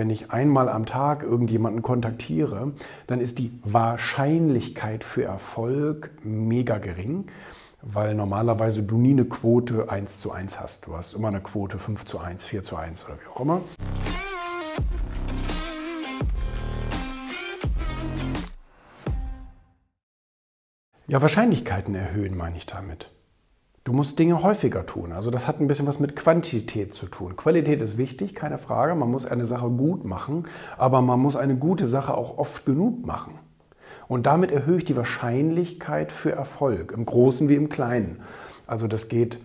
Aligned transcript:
wenn 0.00 0.08
ich 0.08 0.30
einmal 0.30 0.70
am 0.70 0.86
Tag 0.86 1.22
irgendjemanden 1.22 1.82
kontaktiere, 1.82 2.72
dann 3.06 3.20
ist 3.20 3.38
die 3.38 3.52
Wahrscheinlichkeit 3.64 5.04
für 5.04 5.24
Erfolg 5.24 6.10
mega 6.24 6.78
gering, 6.78 7.26
weil 7.82 8.14
normalerweise 8.14 8.82
du 8.82 8.96
nie 8.96 9.10
eine 9.10 9.26
Quote 9.26 9.90
1 9.90 10.20
zu 10.20 10.32
1 10.32 10.58
hast. 10.58 10.86
Du 10.86 10.96
hast 10.96 11.12
immer 11.12 11.28
eine 11.28 11.42
Quote 11.42 11.78
5 11.78 12.06
zu 12.06 12.18
1, 12.18 12.46
4 12.46 12.62
zu 12.62 12.76
1 12.76 13.04
oder 13.04 13.16
wie 13.16 13.28
auch 13.28 13.40
immer. 13.42 13.60
Ja, 21.08 21.20
Wahrscheinlichkeiten 21.20 21.94
erhöhen, 21.94 22.38
meine 22.38 22.56
ich 22.56 22.64
damit. 22.64 23.10
Du 23.84 23.94
musst 23.94 24.18
Dinge 24.18 24.42
häufiger 24.42 24.84
tun. 24.84 25.12
Also 25.12 25.30
das 25.30 25.48
hat 25.48 25.58
ein 25.58 25.66
bisschen 25.66 25.86
was 25.86 25.98
mit 26.00 26.14
Quantität 26.14 26.94
zu 26.94 27.06
tun. 27.06 27.36
Qualität 27.36 27.80
ist 27.80 27.96
wichtig, 27.96 28.34
keine 28.34 28.58
Frage. 28.58 28.94
Man 28.94 29.10
muss 29.10 29.24
eine 29.24 29.46
Sache 29.46 29.70
gut 29.70 30.04
machen, 30.04 30.44
aber 30.76 31.00
man 31.00 31.18
muss 31.18 31.34
eine 31.34 31.56
gute 31.56 31.86
Sache 31.86 32.14
auch 32.14 32.36
oft 32.36 32.66
genug 32.66 33.06
machen. 33.06 33.38
Und 34.06 34.26
damit 34.26 34.50
erhöhe 34.50 34.78
ich 34.78 34.84
die 34.84 34.96
Wahrscheinlichkeit 34.96 36.12
für 36.12 36.32
Erfolg, 36.32 36.92
im 36.92 37.06
Großen 37.06 37.48
wie 37.48 37.54
im 37.54 37.68
Kleinen. 37.68 38.20
Also 38.66 38.86
das 38.86 39.08
geht, 39.08 39.40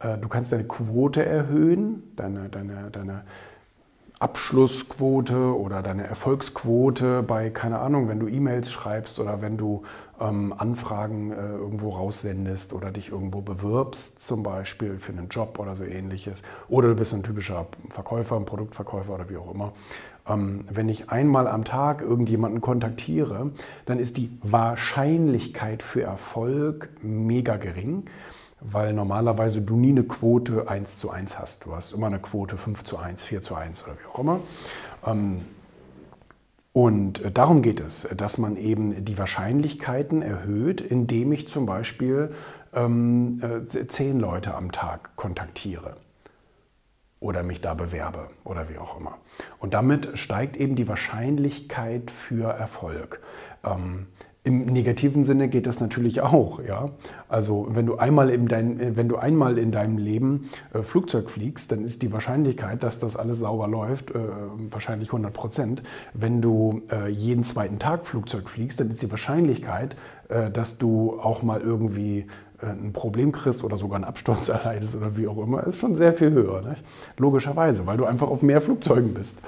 äh, 0.00 0.18
du 0.18 0.28
kannst 0.28 0.52
deine 0.52 0.64
Quote 0.64 1.24
erhöhen, 1.24 2.02
deine, 2.16 2.48
deine, 2.50 2.90
deine 2.90 3.22
Abschlussquote 4.22 5.58
oder 5.58 5.82
deine 5.82 6.06
Erfolgsquote 6.06 7.24
bei, 7.24 7.50
keine 7.50 7.80
Ahnung, 7.80 8.08
wenn 8.08 8.20
du 8.20 8.28
E-Mails 8.28 8.70
schreibst 8.70 9.18
oder 9.18 9.42
wenn 9.42 9.56
du 9.56 9.82
ähm, 10.20 10.54
Anfragen 10.56 11.32
äh, 11.32 11.34
irgendwo 11.34 11.90
raussendest 11.90 12.72
oder 12.72 12.92
dich 12.92 13.10
irgendwo 13.10 13.40
bewirbst, 13.40 14.22
zum 14.22 14.44
Beispiel 14.44 15.00
für 15.00 15.10
einen 15.10 15.28
Job 15.28 15.58
oder 15.58 15.74
so 15.74 15.82
ähnliches. 15.82 16.42
Oder 16.68 16.88
du 16.88 16.94
bist 16.94 17.12
ein 17.12 17.24
typischer 17.24 17.66
Verkäufer, 17.90 18.36
ein 18.36 18.44
Produktverkäufer 18.44 19.12
oder 19.14 19.28
wie 19.28 19.36
auch 19.38 19.52
immer. 19.52 19.72
Ähm, 20.28 20.66
wenn 20.70 20.88
ich 20.88 21.10
einmal 21.10 21.48
am 21.48 21.64
Tag 21.64 22.00
irgendjemanden 22.00 22.60
kontaktiere, 22.60 23.50
dann 23.86 23.98
ist 23.98 24.16
die 24.18 24.30
Wahrscheinlichkeit 24.42 25.82
für 25.82 26.02
Erfolg 26.02 26.90
mega 27.02 27.56
gering 27.56 28.04
weil 28.64 28.92
normalerweise 28.92 29.60
du 29.60 29.76
nie 29.76 29.90
eine 29.90 30.04
Quote 30.04 30.68
1 30.68 30.98
zu 30.98 31.10
1 31.10 31.38
hast. 31.38 31.66
Du 31.66 31.74
hast 31.74 31.92
immer 31.92 32.06
eine 32.06 32.20
Quote 32.20 32.56
5 32.56 32.84
zu 32.84 32.98
1, 32.98 33.24
4 33.24 33.42
zu 33.42 33.54
1 33.54 33.84
oder 33.84 33.94
wie 33.94 34.06
auch 34.12 34.18
immer. 34.18 34.40
Ähm, 35.06 35.42
und 36.72 37.22
äh, 37.22 37.30
darum 37.30 37.62
geht 37.62 37.80
es, 37.80 38.08
dass 38.16 38.38
man 38.38 38.56
eben 38.56 39.04
die 39.04 39.18
Wahrscheinlichkeiten 39.18 40.22
erhöht, 40.22 40.80
indem 40.80 41.32
ich 41.32 41.48
zum 41.48 41.66
Beispiel 41.66 42.34
ähm, 42.72 43.42
äh, 43.42 43.86
zehn 43.86 44.18
Leute 44.18 44.54
am 44.54 44.72
Tag 44.72 45.14
kontaktiere 45.16 45.96
oder 47.20 47.42
mich 47.42 47.60
da 47.60 47.74
bewerbe 47.74 48.30
oder 48.44 48.68
wie 48.68 48.78
auch 48.78 48.98
immer. 48.98 49.18
Und 49.58 49.74
damit 49.74 50.18
steigt 50.18 50.56
eben 50.56 50.74
die 50.74 50.88
Wahrscheinlichkeit 50.88 52.10
für 52.10 52.50
Erfolg. 52.50 53.20
Ähm, 53.64 54.08
im 54.44 54.64
negativen 54.64 55.22
Sinne 55.22 55.48
geht 55.48 55.66
das 55.66 55.78
natürlich 55.78 56.20
auch. 56.20 56.60
Ja? 56.64 56.90
Also 57.28 57.68
wenn 57.70 57.86
du, 57.86 57.96
einmal 57.96 58.28
in 58.28 58.48
dein, 58.48 58.96
wenn 58.96 59.08
du 59.08 59.16
einmal 59.16 59.56
in 59.56 59.70
deinem 59.70 59.98
Leben 59.98 60.50
äh, 60.72 60.82
Flugzeug 60.82 61.30
fliegst, 61.30 61.70
dann 61.70 61.84
ist 61.84 62.02
die 62.02 62.12
Wahrscheinlichkeit, 62.12 62.82
dass 62.82 62.98
das 62.98 63.16
alles 63.16 63.38
sauber 63.38 63.68
läuft, 63.68 64.10
äh, 64.10 64.18
wahrscheinlich 64.70 65.10
100 65.10 65.32
Prozent. 65.32 65.82
Wenn 66.12 66.42
du 66.42 66.82
äh, 66.90 67.08
jeden 67.08 67.44
zweiten 67.44 67.78
Tag 67.78 68.04
Flugzeug 68.04 68.48
fliegst, 68.48 68.80
dann 68.80 68.90
ist 68.90 69.00
die 69.02 69.10
Wahrscheinlichkeit, 69.10 69.96
äh, 70.28 70.50
dass 70.50 70.76
du 70.76 71.20
auch 71.20 71.42
mal 71.44 71.60
irgendwie 71.60 72.20
äh, 72.20 72.51
ein 72.62 72.92
Problem 72.92 73.32
kriegst 73.32 73.64
oder 73.64 73.76
sogar 73.76 73.96
einen 73.96 74.04
Absturz 74.04 74.48
erleidest 74.48 74.94
oder 74.94 75.16
wie 75.16 75.26
auch 75.26 75.38
immer, 75.38 75.66
ist 75.66 75.78
schon 75.78 75.96
sehr 75.96 76.14
viel 76.14 76.30
höher. 76.30 76.62
Nicht? 76.62 76.84
Logischerweise, 77.16 77.86
weil 77.86 77.96
du 77.96 78.04
einfach 78.04 78.28
auf 78.28 78.42
mehr 78.42 78.60
Flugzeugen 78.60 79.14
bist. 79.14 79.38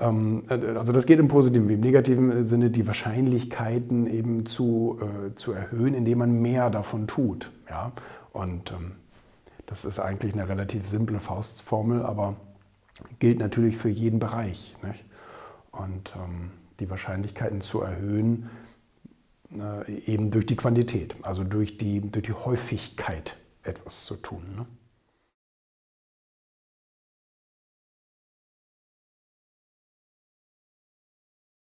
Ähm, 0.00 0.44
äh, 0.48 0.54
also 0.76 0.92
das 0.92 1.06
geht 1.06 1.18
im 1.18 1.28
positiven 1.28 1.68
wie 1.68 1.74
im 1.74 1.80
negativen 1.80 2.46
Sinne, 2.46 2.70
die 2.70 2.86
Wahrscheinlichkeiten 2.86 4.06
eben 4.06 4.46
zu, 4.46 4.98
äh, 5.00 5.34
zu 5.34 5.52
erhöhen, 5.52 5.94
indem 5.94 6.18
man 6.18 6.40
mehr 6.40 6.70
davon 6.70 7.06
tut. 7.06 7.50
Ja? 7.68 7.92
Und 8.32 8.72
ähm, 8.72 8.92
das 9.66 9.84
ist 9.84 9.98
eigentlich 9.98 10.34
eine 10.34 10.48
relativ 10.48 10.86
simple 10.86 11.20
Faustformel, 11.20 12.02
aber 12.02 12.36
gilt 13.18 13.38
natürlich 13.38 13.76
für 13.76 13.88
jeden 13.88 14.18
Bereich. 14.18 14.76
Nicht? 14.82 15.04
Und 15.72 16.14
ähm, 16.16 16.50
die 16.80 16.90
Wahrscheinlichkeiten 16.90 17.60
zu 17.60 17.80
erhöhen, 17.80 18.44
äh, 18.44 18.65
eben 20.06 20.30
durch 20.30 20.46
die 20.46 20.56
Quantität, 20.56 21.14
also 21.22 21.44
durch 21.44 21.78
die, 21.78 22.00
durch 22.00 22.24
die 22.24 22.32
Häufigkeit 22.32 23.36
etwas 23.62 24.04
zu 24.04 24.16
tun. 24.16 24.42
Ne? 24.56 24.66